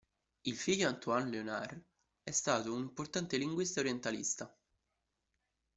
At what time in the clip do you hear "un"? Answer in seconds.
2.73-2.79